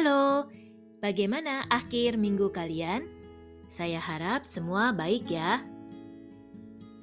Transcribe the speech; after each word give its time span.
Halo, 0.00 0.48
bagaimana 1.04 1.68
akhir 1.68 2.16
minggu 2.16 2.48
kalian? 2.56 3.04
Saya 3.68 4.00
harap 4.00 4.48
semua 4.48 4.96
baik 4.96 5.28
ya. 5.28 5.60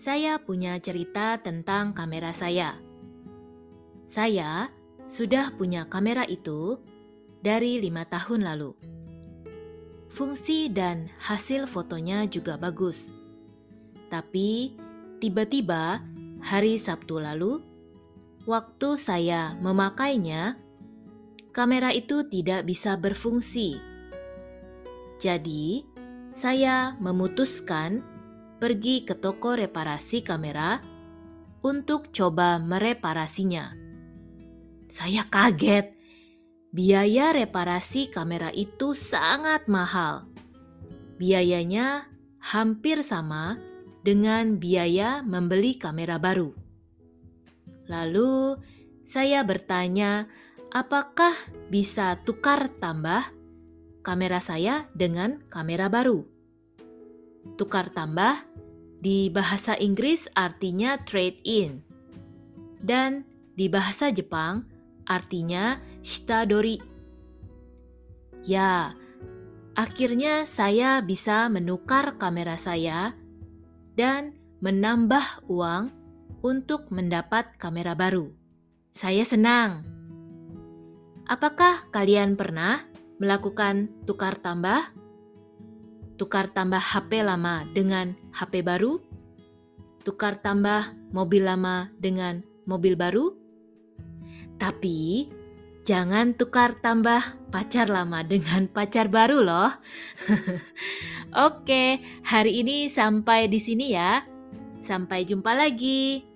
Saya 0.02 0.42
punya 0.42 0.82
cerita 0.82 1.38
tentang 1.38 1.94
kamera 1.94 2.34
saya. 2.34 2.74
Saya 4.10 4.74
sudah 5.06 5.54
punya 5.54 5.86
kamera 5.86 6.26
itu 6.26 6.82
dari 7.38 7.78
lima 7.78 8.02
tahun 8.02 8.42
lalu. 8.42 8.74
Fungsi 10.10 10.66
dan 10.74 11.14
hasil 11.22 11.70
fotonya 11.70 12.26
juga 12.26 12.58
bagus. 12.58 13.14
Tapi 14.10 14.74
tiba-tiba 15.22 16.02
hari 16.42 16.82
Sabtu 16.82 17.22
lalu, 17.22 17.62
waktu 18.50 18.98
saya 18.98 19.54
memakainya, 19.62 20.58
kamera 21.52 21.94
itu 21.94 22.26
tidak 22.28 22.68
bisa 22.68 22.96
berfungsi. 22.96 23.80
Jadi, 25.18 25.82
saya 26.38 26.94
memutuskan 27.02 28.06
pergi 28.62 29.06
ke 29.06 29.18
toko 29.18 29.58
reparasi 29.58 30.22
kamera 30.22 30.82
untuk 31.66 32.14
coba 32.14 32.62
mereparasinya. 32.62 33.74
Saya 34.88 35.26
kaget. 35.26 35.98
Biaya 36.68 37.34
reparasi 37.34 38.12
kamera 38.14 38.54
itu 38.54 38.94
sangat 38.94 39.66
mahal. 39.66 40.30
Biayanya 41.18 42.06
hampir 42.38 43.02
sama 43.02 43.58
dengan 44.06 44.62
biaya 44.62 45.26
membeli 45.26 45.76
kamera 45.80 46.22
baru. 46.22 46.54
Lalu 47.88 48.60
saya 49.08 49.42
bertanya, 49.48 50.28
apakah 50.72 51.34
bisa 51.72 52.20
tukar 52.24 52.72
tambah 52.80 53.32
kamera 54.04 54.40
saya 54.40 54.88
dengan 54.96 55.44
kamera 55.52 55.92
baru? 55.92 56.24
Tukar 57.56 57.92
tambah 57.92 58.44
di 59.00 59.32
bahasa 59.32 59.78
Inggris 59.78 60.28
artinya 60.36 61.00
trade 61.04 61.40
in. 61.44 61.84
Dan 62.78 63.26
di 63.58 63.68
bahasa 63.72 64.14
Jepang 64.14 64.68
artinya 65.08 65.80
shitadori. 66.04 66.78
Ya, 68.48 68.96
akhirnya 69.76 70.48
saya 70.48 71.02
bisa 71.02 71.50
menukar 71.52 72.16
kamera 72.22 72.56
saya 72.56 73.16
dan 73.98 74.38
menambah 74.62 75.48
uang 75.50 75.92
untuk 76.46 76.88
mendapat 76.94 77.58
kamera 77.58 77.98
baru. 77.98 78.32
Saya 78.94 79.26
senang. 79.26 79.97
Apakah 81.28 81.92
kalian 81.92 82.40
pernah 82.40 82.88
melakukan 83.20 83.92
tukar 84.08 84.40
tambah? 84.40 84.96
Tukar 86.16 86.56
tambah 86.56 86.80
HP 86.80 87.20
lama 87.20 87.68
dengan 87.76 88.16
HP 88.32 88.64
baru? 88.64 89.04
Tukar 90.08 90.40
tambah 90.40 90.96
mobil 91.12 91.44
lama 91.44 91.92
dengan 92.00 92.48
mobil 92.64 92.96
baru? 92.96 93.36
Tapi 94.56 95.28
jangan 95.84 96.32
tukar 96.32 96.80
tambah 96.80 97.20
pacar 97.52 97.92
lama 97.92 98.24
dengan 98.24 98.72
pacar 98.72 99.12
baru 99.12 99.44
loh. 99.44 99.72
Oke, 101.48 102.00
hari 102.24 102.64
ini 102.64 102.88
sampai 102.88 103.52
di 103.52 103.60
sini 103.60 103.92
ya. 103.92 104.24
Sampai 104.80 105.28
jumpa 105.28 105.52
lagi. 105.52 106.27